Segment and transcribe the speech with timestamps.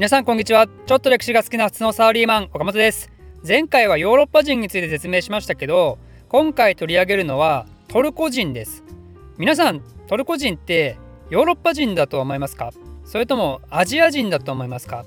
[0.00, 0.66] 皆さんこんにちは。
[0.66, 3.10] ちょっと歴史が好きな普通のサラリーマン岡本です。
[3.46, 5.98] 前回はヨーロッパ人について説明しましたけど
[6.30, 8.82] 今回取り上げるのはトルコ人です。
[9.36, 10.96] 皆さんトルコ人って
[11.28, 12.72] ヨーロッパ人だと思いますか？
[13.04, 15.04] それともアジア人だと思いますか？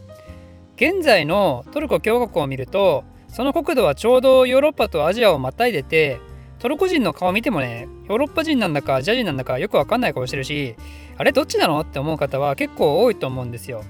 [0.76, 6.20] 現在のトルコ共和国を見るとその国土はちょうどヨーロッパとアジアをまたいでて
[6.60, 10.76] トルコ人の顔見てもねヨーロッパ人なんだかアジア人なんだかよくわかんない顔してるし
[11.18, 11.80] あれどっちなの？
[11.80, 13.84] って思う方は結構多いと思うんですよ。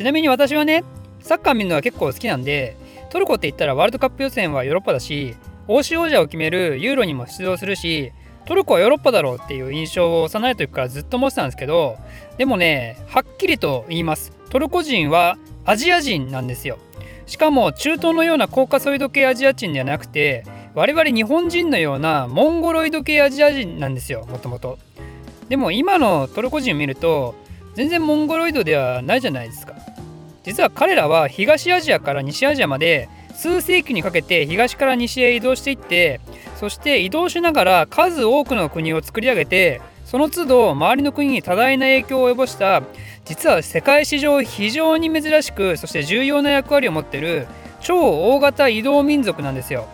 [0.00, 0.82] ちなみに私はね
[1.20, 2.74] サッカー見るのは結構好きなんで
[3.10, 5.36] トルコって言ったらワールドカップ予選はヨーロッパだし
[5.68, 8.10] 欧州王者を決めるユーロにも出場するし
[8.46, 11.98] トルコはヨーロッパだろうっていう印象を幼い時からずっと持ってたんですけど
[12.38, 14.32] でもねはっきりと言います。
[14.48, 15.36] トルコ人は
[15.66, 16.78] アジア人なんですよ。
[17.26, 24.78] しかも中東のようなコーカソイド系アジア人ではなくて我々日本人のようなモンゴロイド系アジア人なんですよもともと。
[25.50, 27.34] でも今のトルコ人を見ると
[27.74, 29.74] 全然モンゴロイドではないじゃないですか
[30.42, 36.20] 実は彼らは東アジアから西アジアまで数世紀にかけて東から西へ移動していって
[36.56, 42.82] そして移動しながら数多くの国を作り上げてその都度周りの国に多大な影響を及ぼした
[43.24, 47.46] 実は世界史上非常に珍しくそして重要な役割を持ってる
[47.80, 47.96] 超
[48.34, 49.86] 大型移動民族なんですよ。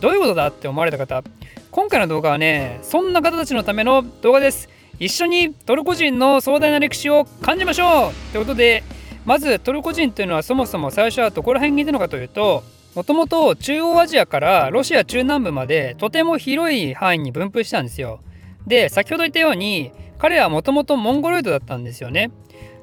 [0.00, 1.22] どういうことだって思われた方
[1.70, 4.68] 今回の動画はねそんな方たちのための動画です。
[4.98, 8.82] 一緒にトルコ人の壮大な歴史を感じましょうということで
[9.24, 12.62] まずトルコ人というのはそもそも最初はどこら辺にいたのかというと
[12.94, 18.20] もともと中央アジアからロシア中南部までとても広い範囲に分布したんですよ。
[18.66, 22.30] で先ほど言ったように彼はもともとモンゴロイドだったんですよね。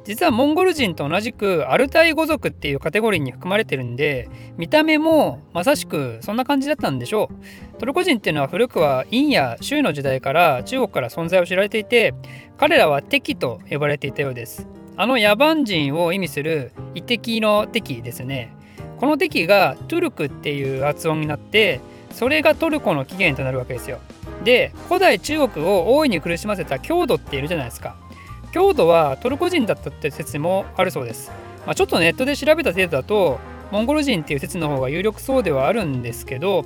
[0.03, 7.29] 実はモンゴル人と同じくアルタイ語族っていうカテゴリーに含まれてるんで見た目もまさしくそんな感じだったんでしょ
[7.75, 7.77] う。
[7.77, 12.13] トルコ人っていうのは古くは陰や州の時代から中国から存在を知られていて
[12.57, 14.67] 彼らは敵と呼ばれていたようです。
[14.97, 18.53] あの野蛮人を意味する遺敵の敵ですね。
[18.99, 21.79] この敵がトゥルクっていう発音になって
[22.11, 23.99] それがトルコの起源となるわけですよ。
[24.43, 27.95] で古代中国を大いに苦しませた郷土っているじゃないですか。
[28.51, 31.31] 郷土はトルコ人だったって説もあるそうです、
[31.65, 33.39] まあ、ちょっとネットで調べた程度だと
[33.71, 36.65] モンゴル人っていう説の方が有力そうではあるんですけど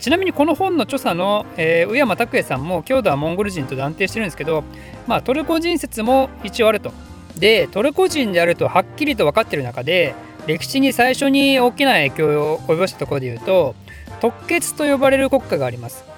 [0.00, 4.64] ちなみにこの本の著者の、えー、宇山拓也さんも郷土はモンゴル人と断定してるんですけど、
[5.06, 6.92] まあ、トルコ人説も一応あると。
[7.38, 10.14] でトルコ人であるとはっきりと分かってる中で
[10.46, 13.74] 歴史に最初に大きな影響を及ぼしたところで言うと
[14.20, 16.09] 特決と呼ばれる国家があります。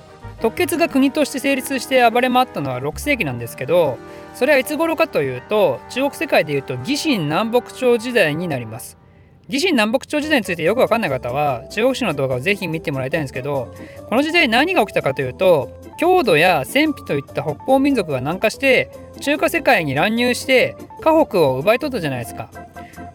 [0.42, 3.97] 特決が国として成立して暴れ回ったのは6世紀なんですけど
[4.34, 8.98] それはいつ頃かというと中国世界でいうと義晋南北朝時代になります。
[9.48, 13.75] 義晋南北朝時代についてよくわかんない方は中国史の動画をぜひ見てもらいたいんですけど
[14.08, 22.50] この時代何が起きたかというと郷土や戦費といった北方民族が南下して中華世界に乱入して河北を奪い取ったじゃないですか。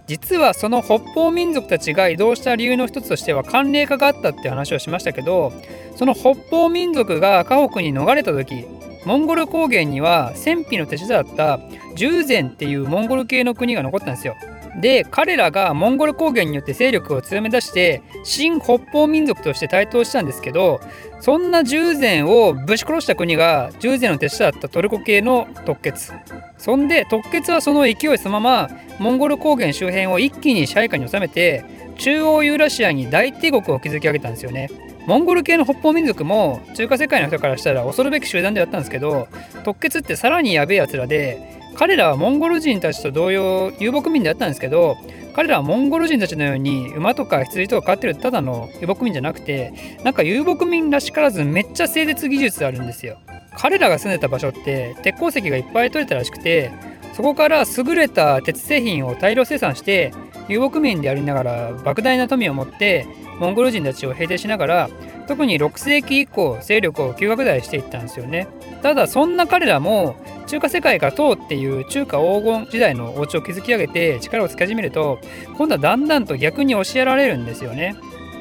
[0.07, 5.51] 実はその北方民族たちが移動した理由の一つとしては寒冷化があったって話をしましたけど
[5.95, 8.66] その北方民族が河北に逃れた時
[9.06, 11.59] モンゴル高原には戦費の手下だった
[11.95, 14.35] 従前っていうモンゴル系の国が残ったんですよ。
[14.80, 20.80] で彼らがモンゴル高原によって勢力を強め出して新北方民族として台頭したんですけど
[21.20, 26.14] そんな従前をぶち殺した国が従前の手伝ったトルコ系の特決
[26.58, 28.70] そんで特決はその勢いそのまま
[29.00, 31.66] モンゴル高原周辺を一気に支配下に収めて
[31.98, 34.70] 中央ユーラシアに大帝国を築き上げたんですよね。
[35.08, 39.30] モンゴル系の北方民族も中華世界の人からしたら恐るべき集団であったんですけど
[39.64, 44.98] 特決ってさらにやべえやつらで彼らはモンゴル人たちと同様遊牧民であったんですけど
[45.36, 53.20] 彼らはモンゴル人たちのように馬とか羊とか飼ってるただの遊牧民じゃなくてなんか遊牧民らしからずめっちゃ製鉄技術あるんですよ。
[53.56, 56.72] 彼らが住んでた場所って鉄鉱石がいっぱい取れたらしくて
[57.14, 60.12] そこから優れた鉄製品を大量生産して
[60.48, 63.08] 遊牧民でありながら莫大な富を持って
[63.40, 64.90] モンゴル人たちを平定しながら
[65.28, 68.48] 特に6世紀以降勢力を急拡大していったんですよね。
[68.82, 70.16] ただそんな彼らも
[70.46, 75.20] 中華世界が唐っていう中華黄金時代のお家を築き上げて力をつけ始めると
[75.58, 77.96] 今度はだんだんと逆に押しやられるんですよね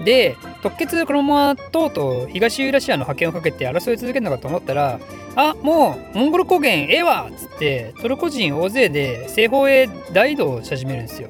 [0.04, 5.00] で特決このままとうと東ユーラシアの覇権をかけて争い続けるのかと思ったら
[5.34, 11.28] あもうモンゴル高原ええわっつってトルコ人大勢で西方へ大移動し始めるんですよ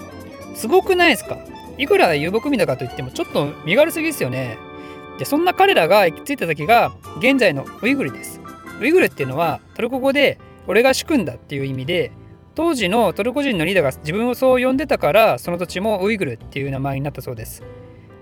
[0.54, 1.38] すごくないですか？
[1.78, 4.56] いくら遊牧民だかといってもちょっと身軽すぎですよね。
[5.18, 8.40] でそんな彼らが行き着いた時が現在のウイグルです。
[8.80, 12.12] ウイグルっていうのはトルコ語で俺が主君だっていう意味で
[12.54, 17.62] 当時のトルコ人のリーダーが自分をそう呼んでたからその土地もウイグルっていう名前になったそうです。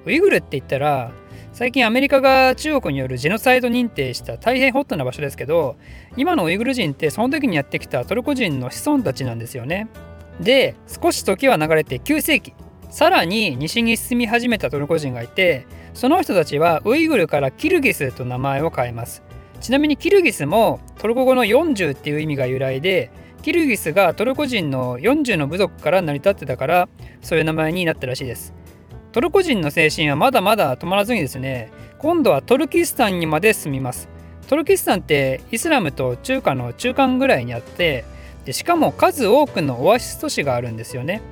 [0.07, 1.13] ウイグルって言ったら
[1.53, 5.77] 最近アメリカが中国によるジェノサイド認定した大変ホットな場所ですけど
[6.17, 9.89] 今のウイグル人ってその時にやってきたトルコ人の子孫たちなんですよね。
[10.41, 12.55] で少し時は流れて9世紀
[12.91, 19.23] さらに西に進み始めたトルコ人がいてその人たちはウイグルからキルギスと名前を変えます
[19.61, 23.11] ちなみにキルギスもトルコ語の40っていう意味が由来で
[23.43, 26.89] キルギスがトルコ人の40の部族から成り立ってたから
[27.21, 28.55] そういう名前になったらしいです。
[29.13, 34.09] トルコ人の精神はまだまだ止まらずにですね今度はトルキスタンにまで進みます。
[34.49, 38.05] トルキスタンってイスラムと中華の中間ぐらいにあって
[38.45, 41.23] でしかも数多くのオアシス都市があるんですよね。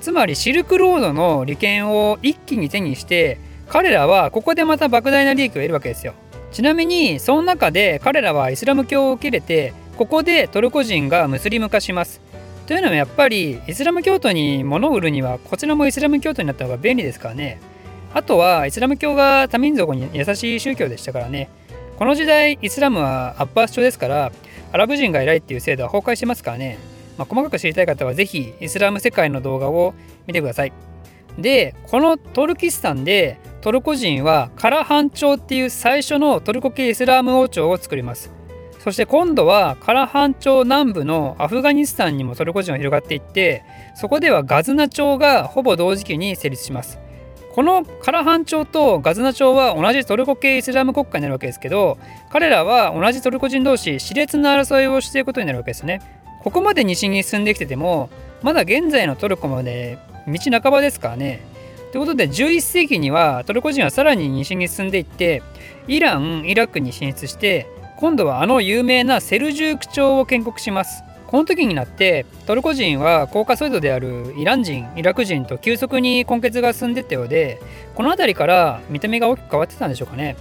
[0.00, 3.38] つまりシルクロードの利権を一気に手にして
[3.68, 6.14] 彼らはここでまた莫大な利益を得るわけですよ。
[6.56, 12.22] ちなみにその中で彼らはイスラム教を受け入れてここでトルコ人がムスリム化します。
[12.66, 17.60] というのもやっぱりイスラム教徒に物を売るにはこちらもイスラム教徒になった方が便利ですからね。
[18.14, 21.50] あとはイスラム教が多民族に優しい宗教でしたからね。
[21.98, 24.32] この時代イスラムはアッパー主張ですから
[24.72, 26.78] アラブ人が偉いっていう制度は崩壊してますからね、
[27.18, 29.92] まあ、細かく知りたい方は是非イスラム世界の動画を
[30.26, 30.72] 見てください。
[31.38, 38.30] でこのトルキスタンでトルコ人はカラハン朝っていう最初のトルコ系イスラーム王朝を作ります。
[38.78, 43.64] そして今度はカラハン朝南部のアフガニスタンにもトルコ人が広がっていって
[43.96, 47.00] そこではガズナ朝がほぼ同時期に成立します。
[47.56, 51.98] このカラハン朝とガズナ朝は同じトルコ系イスラム国家になるわけですけど
[52.30, 56.00] 彼らは同じトルコ人同士熾烈な争いをしていることになるわけですね。
[56.44, 58.10] ここまで西に進んできてても
[58.42, 59.98] まだ現在のトルコまで
[60.28, 61.55] 道半ばですからね。
[61.92, 65.42] ということで11世紀にはトルコ人はさらに西に進んでいって
[65.86, 71.02] イランイラクに進出して今度はあの有名なセルジューク朝を建国します。
[71.26, 77.60] この時になってトルコ人はコーカソイドであるイラン人イラク人と急速に根血が進んでったようで
[77.96, 80.36] この辺りから見た目が大きく変わってたんでしょうかね。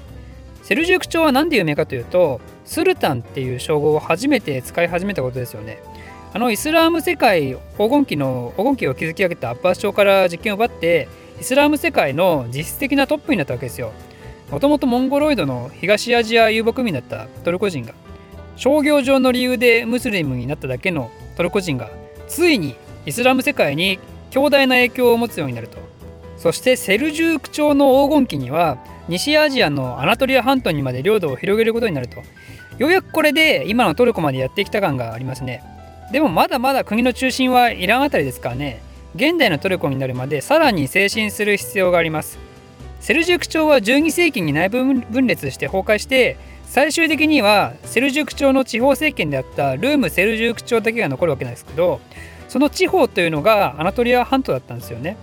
[0.61, 5.79] セルジューク朝は何で有名かというとスルタンっていう称号を初めて使い始めたことですよね。
[6.33, 11.07] あのイスラーム世界黄金期の黄金期を築き上げたアッバー朝から実権を奪って
[11.39, 13.91] イスラム世界の実質的なトップになったわけですよ。
[14.51, 17.93] もともとモンゴロイドの東アジア遊牧民だったトルコ人が
[18.55, 21.89] 商業上の理由でムスリムになっただけのトルコ人が
[22.27, 23.99] ついにイスラム世界に
[24.29, 25.77] 強大な影響を持つようになると。
[26.37, 28.77] そしてセルジューク朝の黄金期には
[29.07, 32.17] 西アジアのアナトリア半島にまで領土を広げることになると。
[32.77, 35.63] ようやくこれで今のトルコまでやってきた感がありますね。
[36.11, 38.81] でもまだまだ国の中心はイランあたりですからね。
[39.15, 42.37] 現代のトルコになるまでさらに精進する必要があります。
[42.99, 52.01] セルジューク朝は12世紀に内部分裂して崩壊して最終的にはセルジューク朝の地方政権であったルーム・セルジューク朝だけが残るわけなんですけど
[52.49, 55.15] その地方というのがアナトリア半島だったんですよね。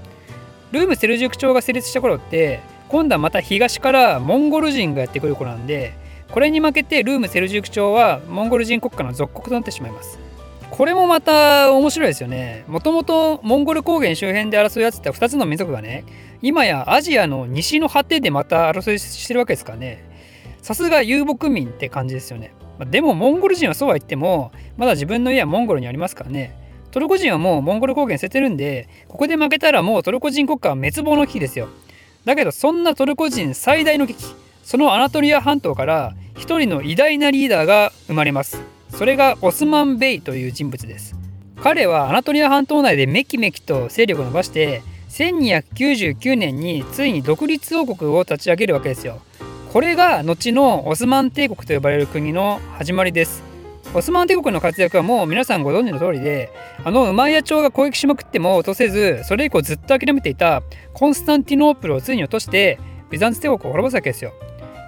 [0.71, 5.93] ルーム・セルジューク朝が成立した頃って今度はまた東からモンゴル人がやってくる頃なんで
[6.31, 10.22] これに負けてルーム・セルジューク朝はモンゴル人国家の属国となってしまいます。
[10.73, 12.65] これもまた面白いですよね。
[12.67, 16.03] もともとモンゴル高原周辺で争い合ってた2つの民族がね、
[16.41, 20.03] 今やアジアの西の果てでまた争いしてるわけですからね。
[20.63, 22.55] さすが遊牧民って感じですよね。
[22.87, 26.57] でもモンゴル人はそうは言っても、まだ自分の家はモンゴルにありますからね。
[26.91, 31.69] トルコ人はもうモンゴル高原捨ててるんで、ここで負けたらもうトルコ人国家は滅亡の危機ですよ。
[32.25, 34.25] だけどそんなトルコ人最大の危機、
[34.63, 38.59] そのアナトリア半島から一人の偉大なリーダーが生まれます。
[38.93, 41.15] それがオスマン・ベイという人物です。
[41.63, 49.21] 彼はアナトリア半島内でめきめきと勢力を伸ばして1299年についに独立王国を立ち上げるわけですよ。
[49.73, 53.43] これが後のオスマン帝国と呼ばれる国の始まりです。
[53.95, 56.51] オスマン帝国の活躍はもう皆さんご存知の通りで
[56.83, 60.63] あのウマイヤ朝が攻撃しまくっても落とせずそれ以降ずっと諦めていた
[60.95, 62.79] コンスタンティノープルをついに落として
[63.11, 64.33] ビザンツ帝国を滅ぼすわけですよ。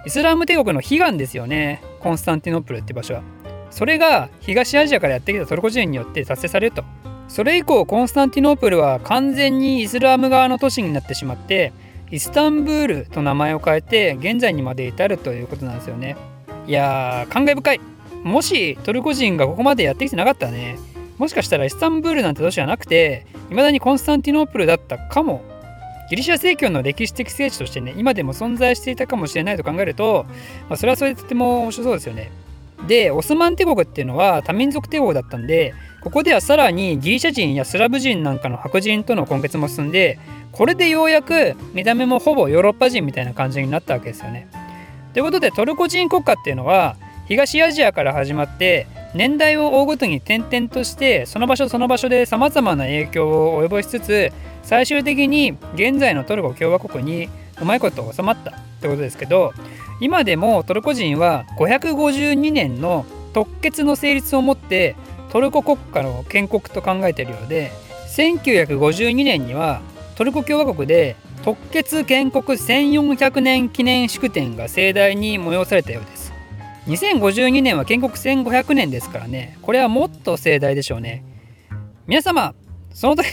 [0.05, 1.81] イスラム帝国の悲願ですよね。
[1.99, 3.23] コンスタンティノープルって場所は。
[3.75, 6.85] それが東アジアからやってきたトルコ人によって達成されると。
[7.27, 11.73] それ以降コンスタンティノープルは完全にイスラム側の都市になってしまって
[12.09, 16.15] イスタンブールと名前を変えて現在にまで至るということなんですよね。
[16.67, 17.81] いやー感慨深い。
[18.23, 20.77] もしトルコ人がここまでやってきてなかったらね
[21.17, 25.43] もしかしたらイスタンブールなんて都市はなくて未だにコンスタンティノープルだったかも。
[26.09, 30.25] ギリシャ正教の歴史的聖地としてね今でも存在していたかもしれないと考えると、
[30.69, 32.31] まあ、それはそれでとても面白そうですよね。
[32.87, 40.19] でオスマン帝国っていうのは多民族帝国だったんでここではさらにギリシャ人やスラブ人なんかの白人との根結も進んで
[40.51, 44.47] これでようやく見た目もほぼヨーロッパ人みたいな感じになったわけですよね。
[45.13, 46.95] ということでトルコ人国家っていうのは
[47.27, 57.29] 東アジアから始まって年代を追うごとに転々としてその場所その場所でさまざまな影響を及ぼしつつ最終的に現在のトルコ共和国に
[57.61, 59.53] うまいこと収まったってことですけど
[59.99, 64.95] 今でもトルコ人は552年の特決の成立をもって
[65.31, 67.71] トルコ国家の建国と考えているようで
[68.15, 69.81] 1952年には
[70.15, 76.33] トルコ共和国で特決建国1400年記念祝典が盛大に催されたようです。
[76.87, 81.23] 2052年は建国1500年ですからねこれはもっと盛大でしょうね。
[82.07, 82.53] 皆様
[82.93, 83.27] その時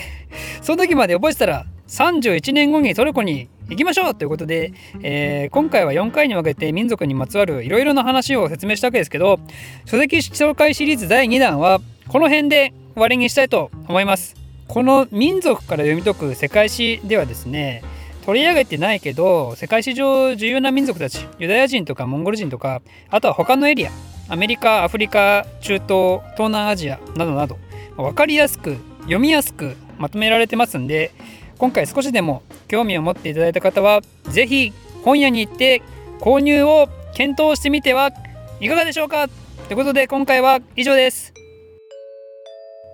[0.63, 9.41] その時まで覚えてたら31年後にトルコに行きましょうということで、えー、今回は4回に分けて民族にまつわるいろいろな話を説明したわけですけど
[9.87, 14.37] 書籍紹介シリーズ第2弾はこの辺で終わりにしたいと思います。
[14.69, 17.83] この民族から読み解く世界史ではですね
[18.25, 23.91] 取り上げてないけど世界史上重要な民族たちユダヤ人とかモンゴル人とかあとは他のエリア
[24.29, 27.59] アメリカアフリカ中東東南アジアなどなど
[27.97, 31.13] 分かりやすく読みやすくまとめられてますんで
[31.59, 32.43] 今回少しでも
[32.73, 34.01] 興味を持っていただいた方は
[34.31, 34.73] 是非
[35.05, 35.83] 本屋に行って
[36.21, 38.13] 購入を検討してみては
[38.61, 39.29] いかがでしょうか？
[39.29, 39.35] と
[39.73, 41.35] いうことで今回は以上です。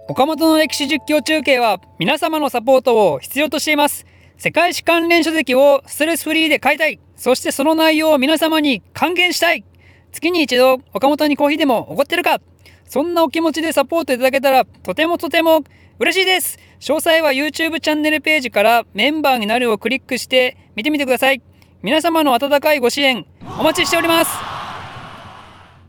[0.08, 4.04] 岡本の歴史実況中継は皆様のサポートを必要としています。
[4.36, 6.98] 世界史関連書籍をストレスフリーで買いたい。
[7.14, 9.62] そしてその内容を皆様に還元したい。
[10.10, 12.40] 月に一度岡本にコーヒーでもおごってるか。
[12.88, 15.62] そんなお気持ちでサポートいただけたらとてもとても
[15.98, 16.58] 嬉しいです。
[16.80, 21.42] 詳細は YouTube チャンネルページからメンバーになるをクリックして見てみてください。
[21.82, 23.26] 皆様の温かいご支援
[23.58, 24.57] お待ちしております。